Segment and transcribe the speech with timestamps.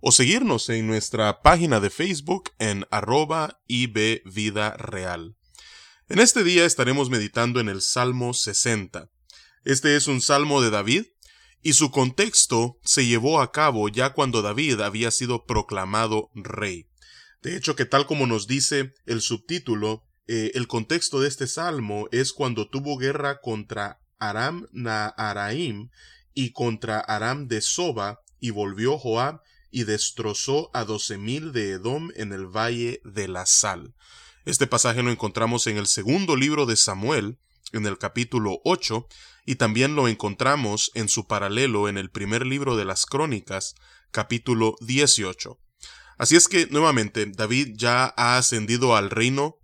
[0.00, 5.36] o seguirnos en nuestra página de Facebook en arroba ibvidareal.
[6.08, 9.10] En este día estaremos meditando en el Salmo 60.
[9.64, 11.06] Este es un salmo de David,
[11.62, 16.86] y su contexto se llevó a cabo ya cuando David había sido proclamado rey.
[17.42, 22.08] De hecho, que tal como nos dice el subtítulo, eh, el contexto de este salmo
[22.12, 25.90] es cuando tuvo guerra contra Aram Naharaim
[26.34, 29.40] y contra Aram de Soba, y volvió Joab
[29.70, 33.94] y destrozó a doce mil de Edom en el valle de la sal.
[34.44, 37.38] Este pasaje lo encontramos en el segundo libro de Samuel,
[37.72, 39.08] en el capítulo 8,
[39.44, 43.74] y también lo encontramos en su paralelo en el primer libro de las Crónicas,
[44.10, 45.58] capítulo 18.
[46.18, 49.58] Así es que, nuevamente, David ya ha ascendido al reino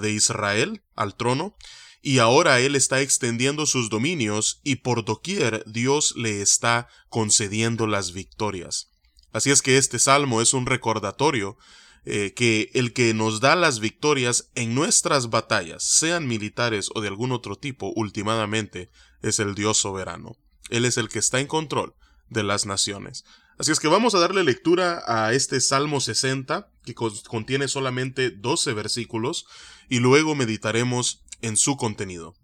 [0.00, 1.56] de Israel, al trono,
[2.00, 8.12] y ahora él está extendiendo sus dominios y por doquier Dios le está concediendo las
[8.12, 8.90] victorias.
[9.36, 11.58] Así es que este salmo es un recordatorio
[12.06, 17.08] eh, que el que nos da las victorias en nuestras batallas, sean militares o de
[17.08, 20.38] algún otro tipo, últimamente, es el Dios soberano.
[20.70, 21.94] Él es el que está en control
[22.30, 23.24] de las naciones.
[23.58, 28.72] Así es que vamos a darle lectura a este Salmo 60, que contiene solamente 12
[28.72, 29.44] versículos,
[29.90, 32.36] y luego meditaremos en su contenido.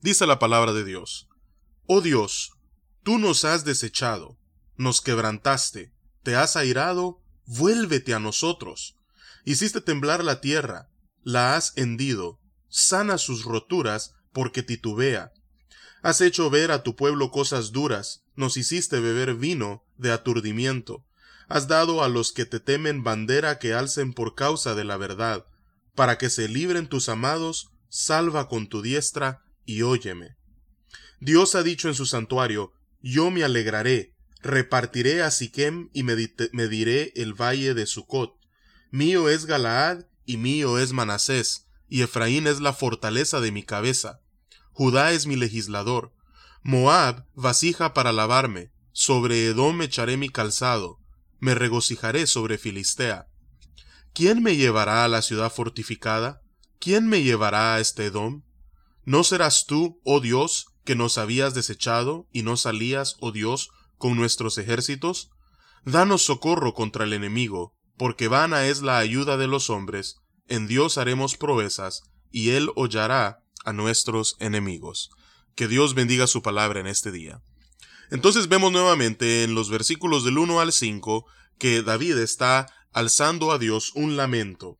[0.00, 1.26] Dice la palabra de Dios.
[1.86, 2.52] Oh Dios,
[3.02, 4.38] tú nos has desechado,
[4.76, 5.93] nos quebrantaste,
[6.24, 8.96] te has airado, vuélvete a nosotros.
[9.44, 10.88] Hiciste temblar la tierra,
[11.22, 15.32] la has hendido, sana sus roturas, porque titubea.
[16.02, 21.04] Has hecho ver a tu pueblo cosas duras, nos hiciste beber vino de aturdimiento.
[21.48, 25.46] Has dado a los que te temen bandera que alcen por causa de la verdad,
[25.94, 30.36] para que se libren tus amados, salva con tu diestra y óyeme.
[31.20, 34.13] Dios ha dicho en su santuario, yo me alegraré,
[34.44, 38.36] repartiré a Siquem y mediré el valle de Sucot.
[38.90, 44.20] Mío es Galaad y mío es Manasés, y Efraín es la fortaleza de mi cabeza.
[44.72, 46.12] Judá es mi legislador.
[46.62, 48.72] Moab vasija para lavarme.
[48.92, 51.00] Sobre Edom echaré mi calzado.
[51.40, 53.28] Me regocijaré sobre Filistea.
[54.12, 56.42] ¿Quién me llevará a la ciudad fortificada?
[56.78, 58.42] ¿Quién me llevará a este Edom?
[59.04, 64.16] ¿No serás tú, oh Dios, que nos habías desechado y no salías, oh Dios, con
[64.16, 65.30] nuestros ejércitos?
[65.84, 70.16] Danos socorro contra el enemigo, porque vana es la ayuda de los hombres,
[70.48, 75.10] en Dios haremos proezas, y Él hollará a nuestros enemigos.
[75.54, 77.40] Que Dios bendiga su palabra en este día.
[78.10, 81.26] Entonces vemos nuevamente en los versículos del 1 al 5
[81.58, 84.78] que David está alzando a Dios un lamento.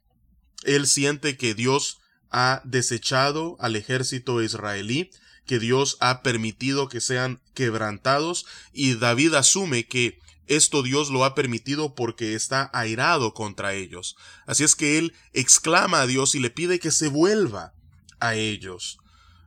[0.65, 1.99] Él siente que Dios
[2.31, 5.11] ha desechado al ejército israelí,
[5.47, 11.35] que Dios ha permitido que sean quebrantados, y David asume que esto Dios lo ha
[11.35, 14.17] permitido porque está airado contra ellos.
[14.47, 17.73] Así es que él exclama a Dios y le pide que se vuelva
[18.21, 18.99] a ellos.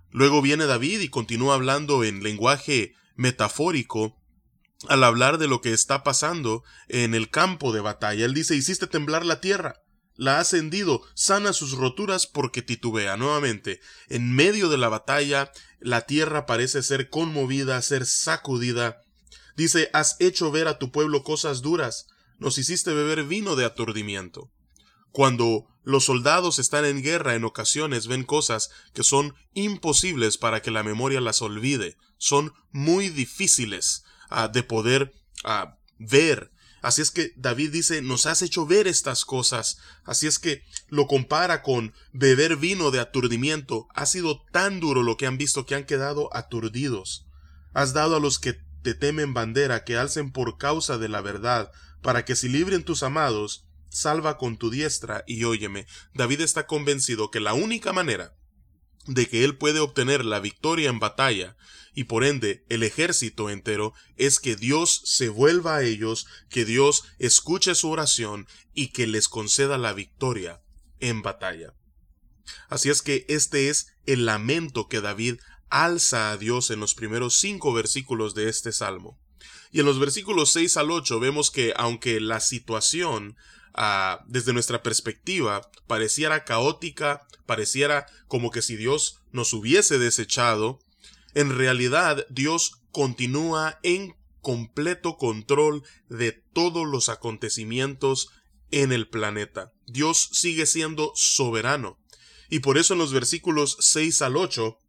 [0.09, 4.17] Luego viene David y continúa hablando en lenguaje metafórico
[4.87, 8.25] al hablar de lo que está pasando en el campo de batalla.
[8.25, 9.81] Él dice, hiciste temblar la tierra
[10.17, 13.15] la ha ascendido, sana sus roturas porque titubea.
[13.17, 13.79] Nuevamente,
[14.09, 19.01] en medio de la batalla, la tierra parece ser conmovida, ser sacudida.
[19.55, 22.07] Dice, has hecho ver a tu pueblo cosas duras,
[22.39, 24.51] nos hiciste beber vino de aturdimiento.
[25.11, 30.69] Cuando los soldados están en guerra en ocasiones ven cosas que son imposibles para que
[30.69, 35.13] la memoria las olvide, son muy difíciles ah, de poder
[35.43, 36.51] ah, ver,
[36.87, 39.77] Así es que David dice, nos has hecho ver estas cosas.
[40.05, 43.89] Así es que lo compara con beber vino de aturdimiento.
[43.93, 47.27] Ha sido tan duro lo que han visto que han quedado aturdidos.
[47.73, 48.53] Has dado a los que
[48.83, 53.03] te temen bandera que alcen por causa de la verdad, para que si libren tus
[53.03, 55.87] amados, salva con tu diestra y óyeme.
[56.13, 58.33] David está convencido que la única manera
[59.07, 61.57] de que él puede obtener la victoria en batalla
[61.97, 67.05] y por ende el ejército entero es que Dios se vuelva a ellos, que Dios
[67.17, 68.45] escuche su oración
[68.75, 70.61] y que les conceda la victoria
[70.99, 71.73] en batalla.
[72.69, 75.39] Así es que este es el lamento que David
[75.69, 79.19] alza a Dios en los primeros cinco versículos de este salmo.
[79.71, 83.37] Y en los versículos seis al ocho vemos que aunque la situación
[83.73, 90.79] ah, desde nuestra perspectiva, pareciera caótica, pareciera como que si Dios nos hubiese desechado,
[91.37, 98.29] en realidad Dios continúa en completo control de todos los acontecimientos
[98.71, 99.71] en el planeta.
[99.85, 101.99] Dios sigue siendo soberano.
[102.49, 104.79] Y por eso en los versículos 6 al 8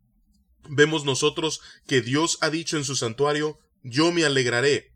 [0.70, 4.94] vemos nosotros que Dios ha dicho en su santuario, yo me alegraré.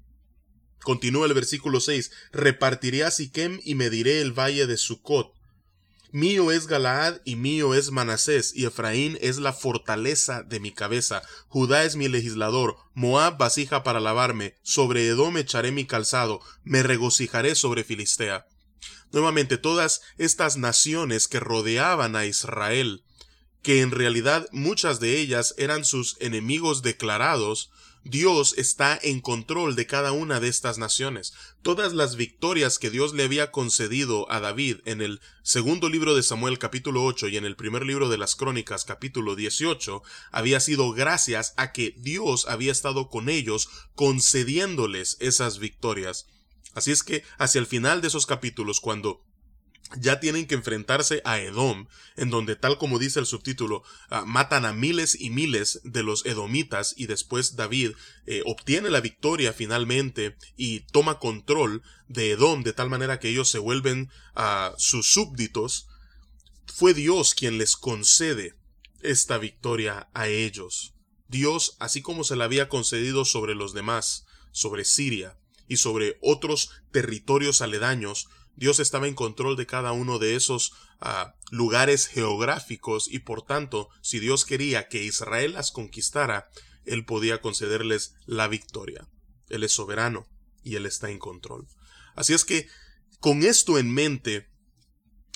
[0.81, 5.35] Continúa el versículo 6, repartiré a Siquem y mediré el valle de Sucot.
[6.15, 11.23] Mío es Galaad y mío es Manasés, y Efraín es la fortaleza de mi cabeza.
[11.49, 17.55] Judá es mi legislador, Moab vasija para lavarme, sobre Edom echaré mi calzado, me regocijaré
[17.55, 18.47] sobre Filistea.
[19.11, 23.05] Nuevamente, todas estas naciones que rodeaban a Israel,
[23.63, 27.71] que en realidad muchas de ellas eran sus enemigos declarados,
[28.05, 31.35] Dios está en control de cada una de estas naciones.
[31.63, 36.25] Todas las victorias que Dios le había concedido a David en el segundo libro de
[36.25, 40.03] Samuel capítulo 8 y en el primer libro de las Crónicas capítulo 18
[40.33, 46.27] había sido gracias a que Dios había estado con ellos concediéndoles esas victorias.
[46.75, 49.23] Así es que hacia el final de esos capítulos, cuando
[49.99, 51.87] ya tienen que enfrentarse a Edom,
[52.17, 56.27] en donde tal como dice el subtítulo, ah, matan a miles y miles de los
[56.27, 57.93] edomitas y después David
[58.27, 63.51] eh, obtiene la victoria finalmente y toma control de Edom de tal manera que ellos
[63.51, 65.89] se vuelven a ah, sus súbditos,
[66.67, 68.57] fue Dios quien les concede
[69.03, 70.95] esta victoria a ellos.
[71.29, 76.71] Dios, así como se la había concedido sobre los demás, sobre Siria y sobre otros
[76.91, 83.21] territorios aledaños, Dios estaba en control de cada uno de esos ah, lugares geográficos y
[83.21, 86.49] por tanto, si Dios quería que Israel las conquistara,
[86.85, 89.09] Él podía concederles la victoria.
[89.49, 90.27] Él es soberano
[90.63, 91.67] y Él está en control.
[92.15, 92.69] Así es que,
[93.21, 94.49] con esto en mente,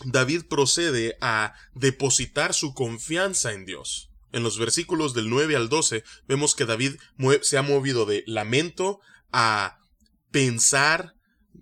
[0.05, 4.11] David procede a depositar su confianza en Dios.
[4.33, 6.97] En los versículos del 9 al 12 vemos que David
[7.43, 9.01] se ha movido de lamento
[9.33, 9.79] a
[10.31, 11.16] pensar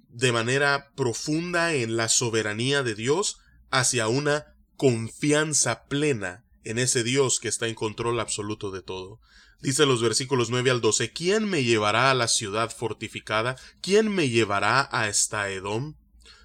[0.09, 3.39] de manera profunda en la soberanía de Dios
[3.71, 9.21] hacia una confianza plena en ese Dios que está en control absoluto de todo.
[9.61, 13.57] Dice los versículos 9 al 12, ¿quién me llevará a la ciudad fortificada?
[13.81, 15.95] ¿quién me llevará a esta Edom?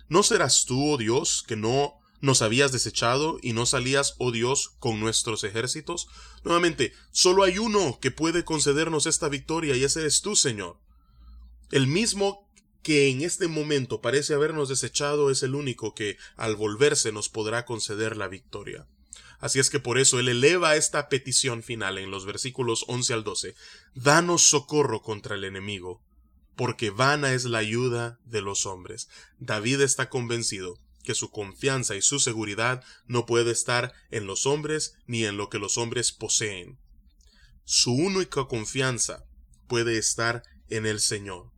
[0.08, 4.72] ¿No serás tú, oh Dios, que no nos habías desechado y no salías, oh Dios,
[4.80, 6.08] con nuestros ejércitos?
[6.44, 10.78] Nuevamente, solo hay uno que puede concedernos esta victoria y ese es tú, Señor.
[11.72, 12.49] El mismo
[12.84, 17.66] que en este momento parece habernos desechado es el único que al volverse nos podrá
[17.66, 18.88] conceder la victoria.
[19.40, 23.24] Así es que por eso él eleva esta petición final en los versículos 11 al
[23.24, 23.56] 12.
[23.96, 26.04] Danos socorro contra el enemigo,
[26.56, 29.08] porque vana es la ayuda de los hombres.
[29.40, 34.96] David está convencido que su confianza y su seguridad no puede estar en los hombres
[35.08, 36.78] ni en lo que los hombres poseen.
[37.64, 39.26] Su única confianza
[39.68, 41.52] puede estar en el Señor.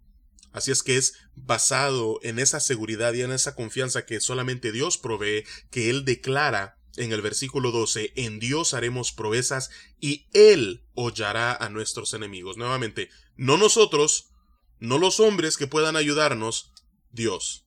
[0.52, 4.98] Así es que es basado en esa seguridad y en esa confianza que solamente Dios
[4.98, 9.70] provee, que Él declara en el versículo 12, en Dios haremos proezas
[10.00, 12.58] y Él hollará a nuestros enemigos.
[12.58, 14.32] Nuevamente, no nosotros,
[14.80, 16.74] no los hombres que puedan ayudarnos,
[17.12, 17.66] Dios.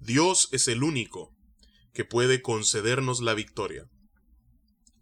[0.00, 1.34] Dios es el único
[1.94, 3.88] que puede concedernos la victoria.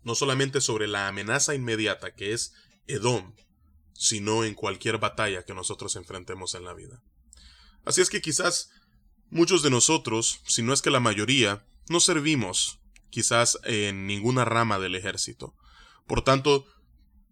[0.05, 2.53] No solamente sobre la amenaza inmediata que es
[2.87, 3.35] Edom,
[3.95, 7.03] sino en cualquier batalla que nosotros enfrentemos en la vida.
[7.85, 8.71] Así es que quizás
[9.31, 12.81] muchos de nosotros, si no es que la mayoría, no servimos
[13.11, 15.55] quizás en ninguna rama del ejército.
[16.07, 16.67] Por tanto,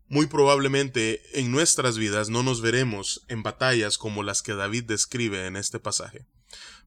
[0.08, 5.46] muy probablemente en nuestras vidas no nos veremos en batallas como las que David describe
[5.46, 6.26] en este pasaje.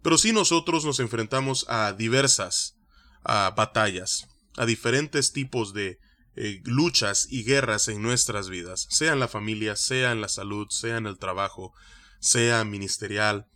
[0.01, 2.75] Pero sí nosotros nos enfrentamos a diversas
[3.24, 4.27] a batallas,
[4.58, 6.00] a diferentes tipos de
[6.35, 10.67] eh, luchas y guerras en nuestras vidas, sea en la familia, sea en la salud,
[10.69, 11.73] sea en el trabajo,
[12.19, 13.47] sea ministerial,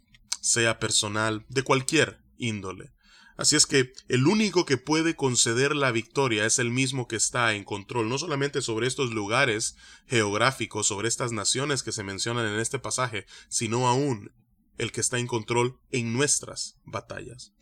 [0.42, 2.94] sea personal, de cualquier índole.
[3.38, 7.54] Así es que el único que puede conceder la victoria es el mismo que está
[7.54, 9.76] en control, no solamente sobre estos lugares
[10.08, 14.32] geográficos, sobre estas naciones que se mencionan en este pasaje, sino aún
[14.80, 17.54] el que está en control en nuestras batallas.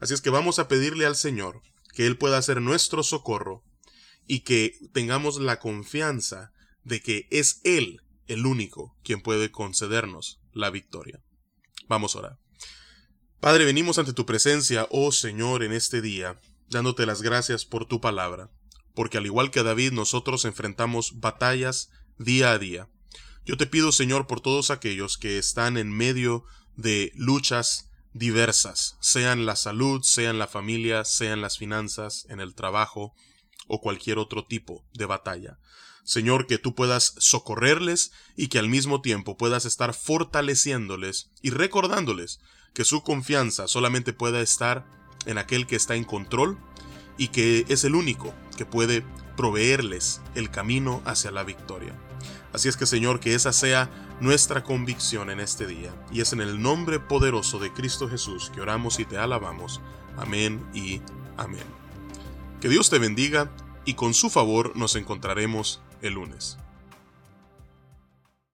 [0.00, 1.60] Así es que vamos a pedirle al Señor
[1.92, 3.64] que Él pueda ser nuestro socorro
[4.28, 6.52] y que tengamos la confianza
[6.84, 11.20] de que es Él el único quien puede concedernos la victoria.
[11.88, 12.38] Vamos a orar.
[13.40, 18.00] Padre, venimos ante tu presencia, oh Señor, en este día, dándote las gracias por tu
[18.00, 18.50] palabra,
[18.94, 22.88] porque al igual que David nosotros enfrentamos batallas día a día.
[23.46, 26.44] Yo te pido, Señor, por todos aquellos que están en medio
[26.76, 33.14] de luchas diversas, sean la salud, sean la familia, sean las finanzas, en el trabajo
[33.68, 35.58] o cualquier otro tipo de batalla.
[36.04, 42.40] Señor, que tú puedas socorrerles y que al mismo tiempo puedas estar fortaleciéndoles y recordándoles
[42.72, 44.86] que su confianza solamente pueda estar
[45.26, 46.58] en aquel que está en control
[47.18, 49.04] y que es el único que puede
[49.36, 51.94] proveerles el camino hacia la victoria.
[52.52, 55.94] Así es que Señor, que esa sea nuestra convicción en este día.
[56.10, 59.80] Y es en el nombre poderoso de Cristo Jesús que oramos y te alabamos.
[60.16, 61.00] Amén y
[61.36, 61.87] amén.
[62.60, 63.50] Que Dios te bendiga
[63.84, 66.58] y con su favor nos encontraremos el lunes.